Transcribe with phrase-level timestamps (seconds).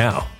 [0.00, 0.39] now.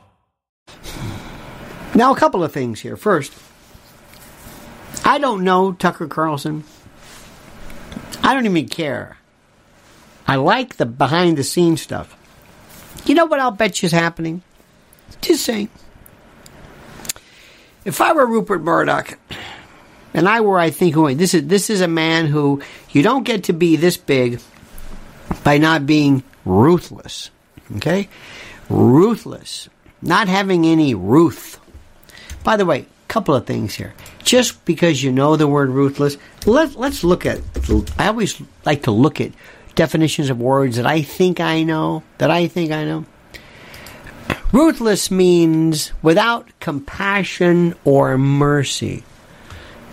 [1.93, 2.95] Now, a couple of things here.
[2.95, 3.33] First,
[5.03, 6.63] I don't know Tucker Carlson.
[8.23, 9.17] I don't even care.
[10.27, 12.15] I like the behind the scenes stuff.
[13.05, 14.43] You know what I'll bet you is happening?
[15.21, 15.69] Just saying.
[17.83, 19.17] If I were Rupert Murdoch,
[20.13, 22.61] and I were, I think, this is this is a man who
[22.91, 24.39] you don't get to be this big
[25.43, 27.31] by not being ruthless.
[27.77, 28.09] Okay?
[28.69, 29.69] Ruthless.
[30.01, 31.59] Not having any ruth.
[32.43, 33.93] By the way, couple of things here.
[34.23, 37.41] Just because you know the word ruthless, let, let's look at.
[37.97, 39.33] I always like to look at
[39.75, 42.03] definitions of words that I think I know.
[42.19, 43.05] That I think I know.
[44.53, 49.03] Ruthless means without compassion or mercy,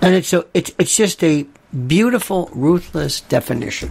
[0.00, 1.46] and it's a, it's it's just a
[1.86, 3.90] beautiful, ruthless definition.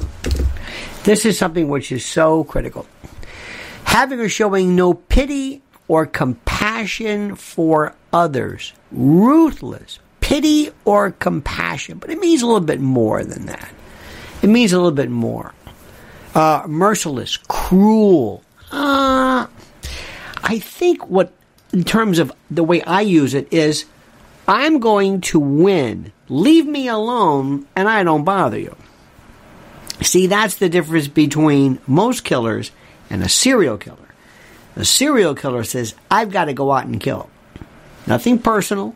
[1.03, 2.86] This is something which is so critical.
[3.86, 8.74] having or showing no pity or compassion for others.
[8.92, 11.98] Ruthless, pity or compassion.
[11.98, 13.69] But it means a little bit more than that.
[14.42, 15.54] It means a little bit more.
[16.36, 18.44] Uh, merciless, cruel.
[18.72, 19.48] Uh,
[20.44, 21.34] I think what,
[21.74, 23.86] in terms of the way I use it, is
[24.48, 26.12] I'm going to win.
[26.30, 28.75] Leave me alone and I don't bother you.
[30.01, 32.72] See, that's the difference between most killers
[33.10, 33.98] and a serial killer.
[34.77, 37.29] A serial killer says, I've got to go out and kill.
[38.06, 38.95] Nothing personal.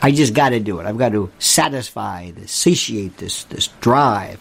[0.00, 0.86] I just got to do it.
[0.86, 4.40] I've got to satisfy this, satiate this, this drive.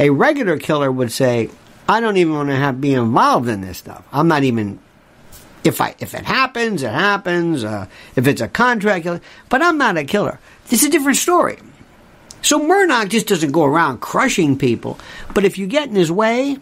[0.00, 1.48] A regular killer would say,
[1.88, 4.04] I don't even want to have be involved in this stuff.
[4.12, 4.80] I'm not even
[5.64, 7.64] if I if it happens, it happens.
[7.64, 7.86] Uh,
[8.16, 10.40] if it's a contract killer, but I'm not a killer.
[10.70, 11.58] It's a different story.
[12.42, 14.98] So Murdoch just doesn't go around crushing people,
[15.32, 16.58] but if you get in his way,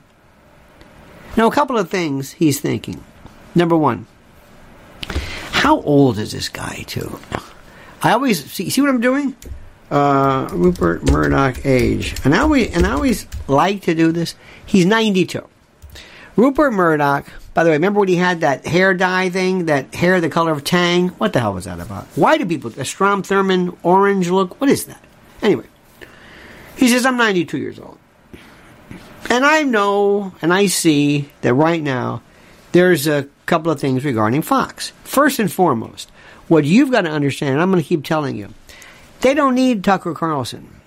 [1.37, 3.03] now a couple of things he's thinking.
[3.55, 4.06] Number one,
[5.53, 7.19] how old is this guy too?
[8.03, 9.37] I always see see what I'm doing.
[9.91, 14.35] Uh, Rupert Murdoch age, and I always and I always like to do this.
[14.65, 15.47] He's 92.
[16.37, 20.21] Rupert Murdoch by the way, remember when he had that hair dye thing, that hair
[20.21, 21.09] the color of Tang?
[21.11, 22.06] What the hell was that about?
[22.15, 24.61] Why do people a Strom Thurmond orange look?
[24.61, 25.03] What is that?
[25.43, 25.67] Anyway,
[26.76, 27.99] he says I'm 92 years old,
[29.28, 32.22] and I know and I see that right now
[32.72, 34.93] there's a couple of things regarding Fox.
[35.05, 36.11] First and foremost,
[36.49, 38.49] what you've got to understand, and I'm going to keep telling you,
[39.20, 40.81] they don't need Tucker Carlson.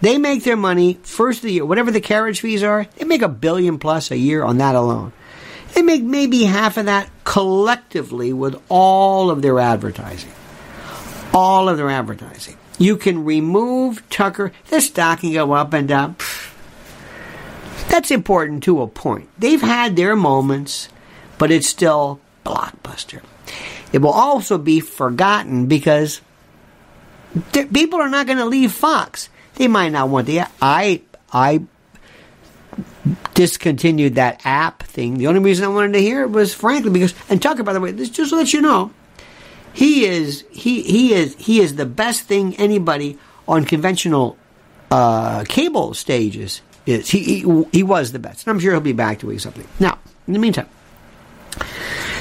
[0.00, 2.86] They make their money first of the year, whatever the carriage fees are.
[2.96, 5.12] They make a billion plus a year on that alone.
[5.74, 10.32] They make maybe half of that collectively with all of their advertising.
[11.32, 12.56] All of their advertising.
[12.78, 14.52] You can remove Tucker.
[14.68, 16.16] The stock can go up and down.
[18.00, 19.28] That's important to a point.
[19.38, 20.88] They've had their moments,
[21.36, 23.20] but it's still blockbuster.
[23.92, 26.22] It will also be forgotten because
[27.52, 29.28] people are not going to leave Fox.
[29.56, 30.44] They might not want the.
[30.62, 31.64] I I
[33.34, 35.18] discontinued that app thing.
[35.18, 37.80] The only reason I wanted to hear it was frankly because and Tucker, by the
[37.80, 38.92] way, this just to let you know,
[39.74, 44.38] he is he he is he is the best thing anybody on conventional
[44.90, 47.08] uh, cable stages is.
[47.08, 48.46] He, he he was the best.
[48.46, 49.66] And I'm sure he'll be back doing something.
[49.78, 50.68] Now, in the meantime,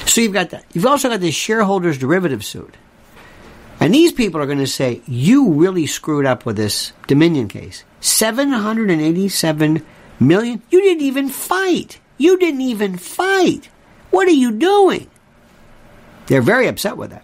[0.05, 0.65] so you've got that.
[0.73, 2.75] You've also got this shareholders derivative suit.
[3.79, 7.83] And these people are going to say, you really screwed up with this Dominion case.
[8.01, 9.85] 787
[10.19, 10.61] million?
[10.69, 11.99] You didn't even fight.
[12.17, 13.69] You didn't even fight.
[14.09, 15.09] What are you doing?
[16.27, 17.23] They're very upset with that.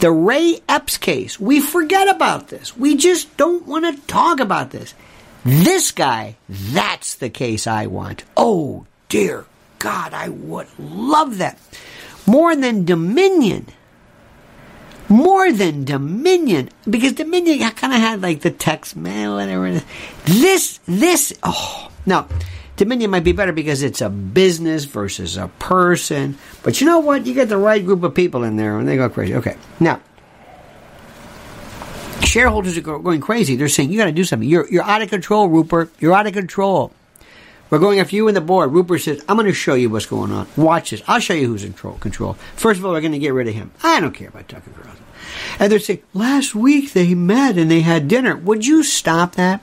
[0.00, 2.74] The Ray Epps case, we forget about this.
[2.74, 4.94] We just don't want to talk about this.
[5.44, 8.24] This guy, that's the case I want.
[8.36, 9.46] Oh, dear
[9.78, 11.58] God, I would love that.
[12.26, 13.66] More than Dominion.
[15.08, 16.68] More than Dominion.
[16.88, 19.80] Because Dominion kind of had like the text mail, whatever.
[20.26, 22.28] This, this, oh, now,
[22.76, 26.38] Dominion might be better because it's a business versus a person.
[26.62, 27.26] But you know what?
[27.26, 29.34] You get the right group of people in there and they go crazy.
[29.34, 29.56] Okay.
[29.80, 30.00] Now,
[32.30, 33.56] shareholders are going crazy.
[33.56, 34.48] They're saying, you got to do something.
[34.48, 35.90] You're, you're out of control, Rupert.
[35.98, 36.92] You're out of control.
[37.68, 38.72] We're going after you and the board.
[38.72, 40.48] Rupert says, I'm going to show you what's going on.
[40.56, 41.02] Watch this.
[41.06, 42.34] I'll show you who's in control.
[42.56, 43.70] First of all, we're going to get rid of him.
[43.82, 45.04] I don't care about Tucker Carlson.
[45.58, 48.36] And they're saying, last week they met and they had dinner.
[48.36, 49.60] Would you stop that?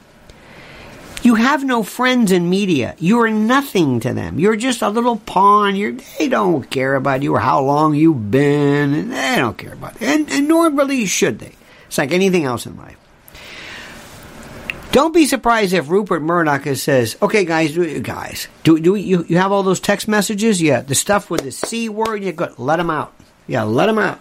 [1.23, 2.95] You have no friends in media.
[2.99, 4.39] You're nothing to them.
[4.39, 5.75] You're just a little pawn.
[5.75, 8.93] You're, they don't care about you or how long you've been.
[8.93, 10.03] And they don't care about it.
[10.03, 11.56] And, and nor really should they.
[11.87, 12.97] It's like anything else in life.
[14.91, 19.51] Don't be surprised if Rupert Murdoch says, "Okay, guys, guys, do do you you have
[19.51, 20.61] all those text messages?
[20.61, 22.23] Yeah, the stuff with the c word.
[22.23, 23.13] You got let him out.
[23.47, 24.19] Yeah, let him out.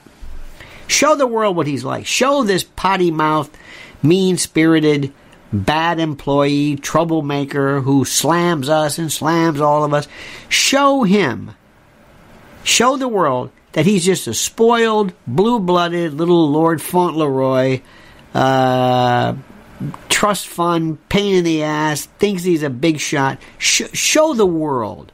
[0.86, 2.06] Show the world what he's like.
[2.06, 3.56] Show this potty mouthed,
[4.02, 5.12] mean spirited,
[5.52, 10.06] bad employee, troublemaker who slams us and slams all of us.
[10.48, 11.52] Show him,
[12.64, 17.82] show the world that he's just a spoiled, blue blooded little Lord Fauntleroy,
[18.32, 19.34] uh,
[20.08, 23.38] trust fund, pain in the ass, thinks he's a big shot.
[23.58, 25.12] Sh- show the world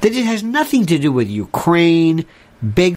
[0.00, 2.26] that it has nothing to do with Ukraine,
[2.74, 2.96] big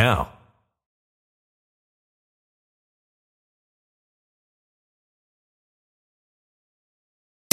[0.01, 0.40] now.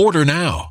[0.00, 0.70] Order now.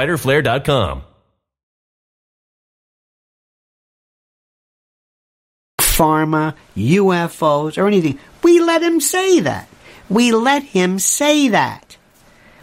[5.79, 8.17] Pharma, UFOs, or anything.
[8.41, 9.67] We let him say that.
[10.09, 11.97] We let him say that.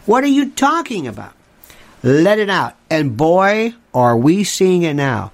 [0.06, 1.34] What are you talking about?
[2.02, 2.74] Let it out.
[2.90, 5.32] And boy, are we seeing it now.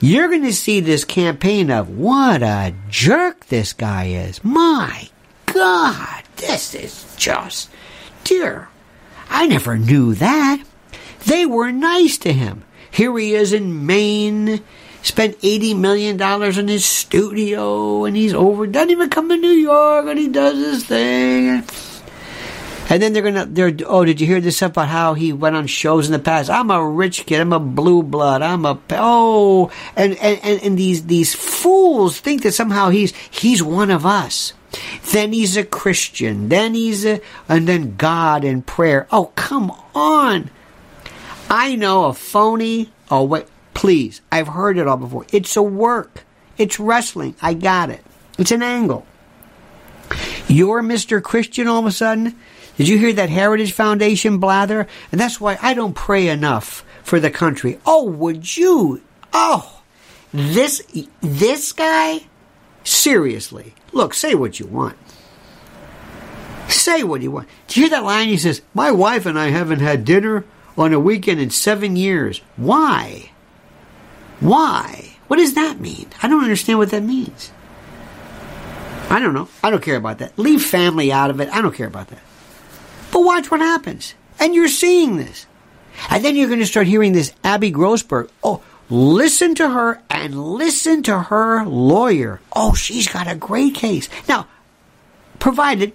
[0.00, 4.42] You're going to see this campaign of what a jerk this guy is.
[4.44, 5.08] My
[5.46, 7.70] God, this is just,
[8.24, 8.68] dear,
[9.28, 10.62] I never knew that.
[11.28, 12.64] They were nice to him.
[12.90, 14.62] Here he is in Maine,
[15.02, 16.18] spent $80 million
[16.58, 20.56] in his studio, and he's over, doesn't even come to New York, and he does
[20.56, 21.64] his thing.
[22.88, 25.54] And then they're gonna, they're, oh, did you hear this stuff about how he went
[25.54, 26.48] on shows in the past?
[26.48, 30.78] I'm a rich kid, I'm a blue blood, I'm a, oh, and, and, and, and
[30.78, 34.54] these, these fools think that somehow he's, he's one of us.
[35.12, 37.20] Then he's a Christian, then he's a,
[37.50, 39.06] and then God and prayer.
[39.12, 40.50] Oh, come on.
[41.50, 42.90] I know a phony.
[43.10, 44.20] Oh, wait, please.
[44.30, 45.26] I've heard it all before.
[45.32, 46.24] It's a work.
[46.56, 47.36] It's wrestling.
[47.40, 48.04] I got it.
[48.38, 49.06] It's an angle.
[50.48, 51.22] You're Mr.
[51.22, 52.38] Christian all of a sudden?
[52.76, 54.86] Did you hear that Heritage Foundation blather?
[55.10, 57.78] And that's why I don't pray enough for the country.
[57.84, 59.02] Oh, would you?
[59.32, 59.82] Oh,
[60.32, 60.82] this
[61.20, 62.20] this guy?
[62.84, 63.74] Seriously.
[63.92, 64.96] Look, say what you want.
[66.68, 67.48] Say what you want.
[67.66, 68.28] Do you hear that line?
[68.28, 70.44] He says, My wife and I haven't had dinner
[70.78, 72.40] on a weekend in seven years.
[72.56, 73.30] Why?
[74.40, 75.16] Why?
[75.26, 76.06] What does that mean?
[76.22, 77.52] I don't understand what that means.
[79.10, 79.48] I don't know.
[79.62, 80.38] I don't care about that.
[80.38, 81.48] Leave family out of it.
[81.48, 82.20] I don't care about that.
[83.10, 84.14] But watch what happens.
[84.38, 85.46] And you're seeing this.
[86.10, 88.30] And then you're going to start hearing this Abby Grossberg.
[88.44, 92.40] Oh, listen to her and listen to her lawyer.
[92.54, 94.08] Oh, she's got a great case.
[94.28, 94.46] Now,
[95.38, 95.92] provided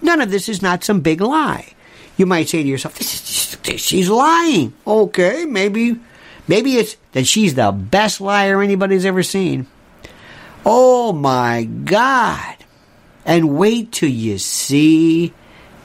[0.00, 1.73] none of this is not some big lie.
[2.16, 4.72] You might say to yourself, this is, she's lying.
[4.86, 5.98] Okay, maybe,
[6.46, 9.66] maybe it's that she's the best liar anybody's ever seen.
[10.64, 12.56] Oh my God.
[13.24, 15.32] And wait till you see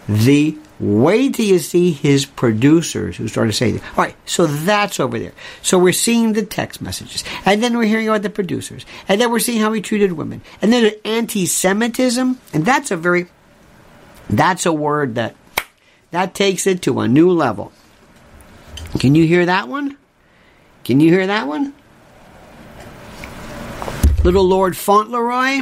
[0.07, 5.19] the Wait till you see his producers who started saying, all right, so that's over
[5.19, 5.33] there.
[5.62, 7.25] So we're seeing the text messages.
[7.43, 8.86] And then we're hearing about the producers.
[9.09, 10.41] And then we're seeing how he treated women.
[10.62, 12.39] And then anti Semitism.
[12.53, 13.27] And that's a very,
[14.29, 15.36] that's a word that,
[16.11, 17.71] that takes it to a new level.
[18.99, 19.97] Can you hear that one?
[20.83, 21.73] Can you hear that one?
[24.23, 25.61] Little Lord Fauntleroy,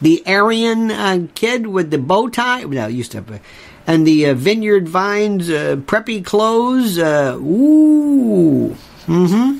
[0.00, 2.62] the Aryan uh, kid with the bow tie.
[2.62, 3.40] No, used to
[3.86, 6.98] and the uh, vineyard vines, uh, preppy clothes.
[6.98, 9.58] Uh, ooh, mm-hmm.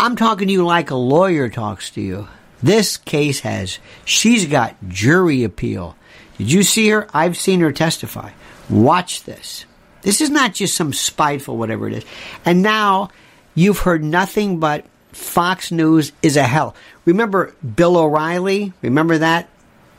[0.00, 2.28] I'm talking to you like a lawyer talks to you.
[2.62, 5.96] This case has, she's got jury appeal.
[6.38, 7.08] Did you see her?
[7.12, 8.30] I've seen her testify.
[8.68, 9.64] Watch this.
[10.02, 12.04] This is not just some spiteful whatever it is.
[12.44, 13.10] And now
[13.54, 16.74] you've heard nothing but Fox News is a hell.
[17.04, 18.72] Remember Bill O'Reilly?
[18.82, 19.48] Remember that?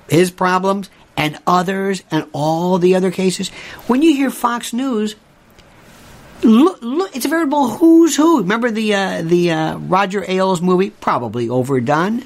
[0.09, 0.89] His problems?
[1.17, 3.49] and others and all the other cases.
[3.87, 5.15] When you hear Fox News,
[6.43, 8.39] look, look it's a veritable who's who.
[8.39, 10.89] Remember the uh, the uh, Roger Ailes movie?
[10.89, 12.23] Probably overdone.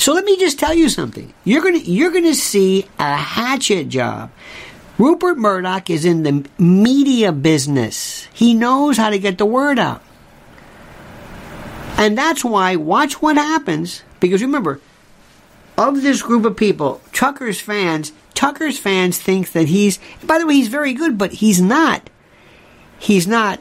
[0.00, 1.34] So let me just tell you something.
[1.44, 4.30] You're gonna you're gonna see a hatchet job.
[4.96, 8.26] Rupert Murdoch is in the media business.
[8.32, 10.02] He knows how to get the word out.
[11.98, 14.80] And that's why watch what happens because remember
[15.76, 20.54] of this group of people, Tucker's fans, Tucker's fans think that he's, by the way,
[20.54, 22.08] he's very good, but he's not.
[22.98, 23.60] He's not,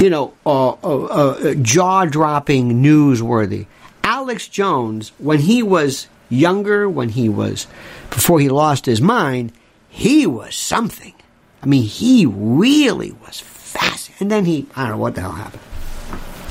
[0.00, 3.66] you know, uh, uh, uh, jaw dropping, newsworthy.
[4.02, 7.66] Alex Jones, when he was younger, when he was,
[8.10, 9.52] before he lost his mind,
[9.88, 11.14] he was something.
[11.62, 14.10] I mean, he really was fast.
[14.20, 15.62] And then he, I don't know what the hell happened.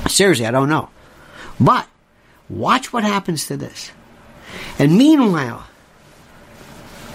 [0.10, 0.90] Seriously, I don't know.
[1.60, 1.88] But
[2.50, 3.92] Watch what happens to this.
[4.80, 5.68] And meanwhile,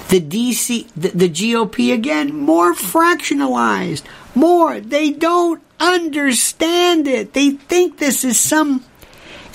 [0.09, 4.79] the DC, the, the, GOP again, more fractionalized, more.
[4.79, 7.33] They don't understand it.
[7.33, 8.85] They think this is some.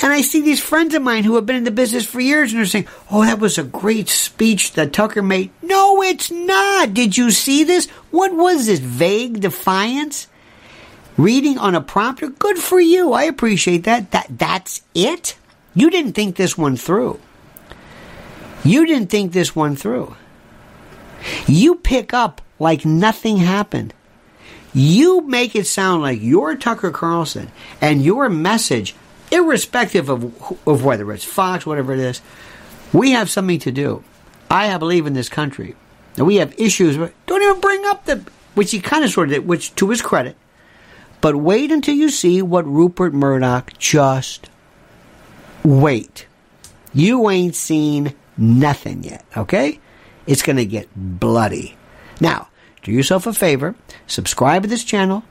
[0.02, 2.52] And I see these friends of mine who have been in the business for years
[2.52, 5.52] and they're saying, oh, that was a great speech that Tucker made.
[5.62, 6.94] No, it's not.
[6.94, 7.88] Did you see this?
[8.12, 8.80] What was this?
[8.80, 10.28] Vague defiance?
[11.18, 12.30] Reading on a prompter?
[12.30, 13.12] Good for you.
[13.12, 14.12] I appreciate that.
[14.12, 15.36] That That's it?
[15.76, 17.20] You didn't think this one through.
[18.64, 20.16] You didn't think this one through.
[21.46, 23.94] You pick up like nothing happened.
[24.74, 27.52] You make it sound like you're Tucker Carlson
[27.82, 28.96] and your message,
[29.32, 32.22] irrespective of, of whether it's Fox, whatever it is,
[32.94, 34.04] we have something to do.
[34.50, 35.76] I believe in this country.
[36.18, 36.98] And we have issues.
[37.26, 38.24] Don't even bring up the,
[38.56, 40.36] which he kind of sort of did, which to his credit.
[41.22, 44.50] But wait until you see what Rupert Murdoch just
[45.64, 46.28] wait.
[46.94, 49.80] You ain't seen nothing yet, okay?
[50.26, 51.78] It's going to get bloody.
[52.20, 52.49] Now,
[52.84, 53.76] do yourself a favor,
[54.08, 55.24] subscribe to this channel,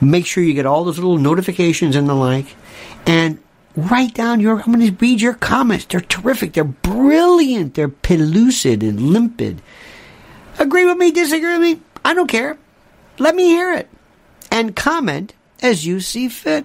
[0.00, 2.54] make sure you get all those little notifications and the like,
[3.06, 3.38] and
[3.76, 5.84] write down your, I'm going to read your comments.
[5.86, 6.52] They're terrific.
[6.52, 7.74] They're brilliant.
[7.74, 9.60] They're pellucid and limpid.
[10.58, 11.80] Agree with me, disagree with me?
[12.04, 12.56] I don't care.
[13.18, 13.88] Let me hear it.
[14.50, 16.64] And comment as you see fit.